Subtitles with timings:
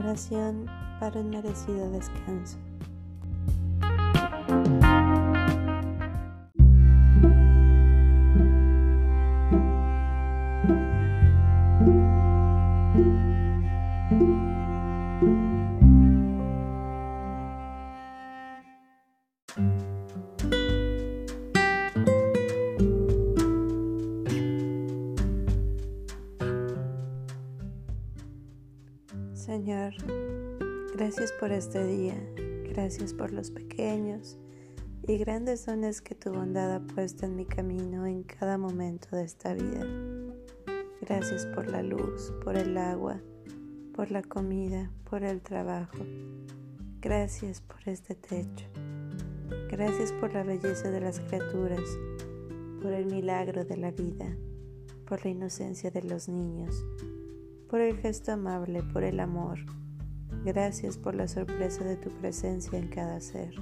[0.00, 0.64] Oración
[0.98, 2.56] para un merecido descanso.
[29.40, 29.94] Señor,
[30.94, 32.14] gracias por este día,
[32.68, 34.36] gracias por los pequeños
[35.08, 39.24] y grandes dones que tu bondad ha puesto en mi camino en cada momento de
[39.24, 39.86] esta vida.
[41.00, 43.18] Gracias por la luz, por el agua,
[43.94, 46.04] por la comida, por el trabajo.
[47.00, 48.66] Gracias por este techo.
[49.70, 51.98] Gracias por la belleza de las criaturas,
[52.82, 54.36] por el milagro de la vida,
[55.06, 56.84] por la inocencia de los niños
[57.70, 59.60] por el gesto amable, por el amor.
[60.44, 63.54] Gracias por la sorpresa de tu presencia en cada ser.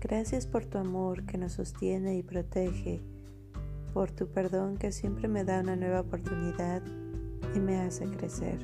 [0.00, 3.02] Gracias por tu amor que nos sostiene y protege,
[3.92, 6.80] por tu perdón que siempre me da una nueva oportunidad
[7.56, 8.60] y me hace crecer.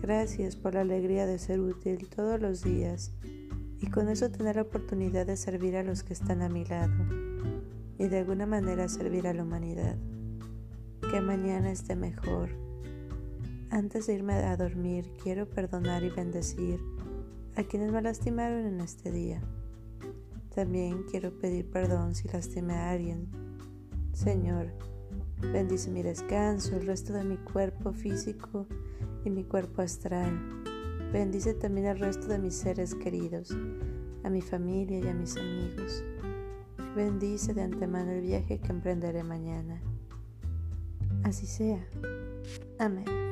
[0.00, 3.12] Gracias por la alegría de ser útil todos los días
[3.78, 6.92] y con eso tener la oportunidad de servir a los que están a mi lado
[7.98, 9.96] y de alguna manera servir a la humanidad.
[11.08, 12.71] Que mañana esté mejor
[13.72, 16.78] antes de irme a dormir, quiero perdonar y bendecir
[17.56, 19.40] a quienes me lastimaron en este día.
[20.54, 23.28] También quiero pedir perdón si lastimé a alguien.
[24.12, 24.68] Señor,
[25.40, 28.66] bendice mi descanso, el resto de mi cuerpo físico
[29.24, 30.38] y mi cuerpo astral.
[31.10, 33.56] Bendice también al resto de mis seres queridos,
[34.22, 36.04] a mi familia y a mis amigos.
[36.94, 39.80] Bendice de antemano el viaje que emprenderé mañana.
[41.24, 41.82] Así sea.
[42.78, 43.31] Amén.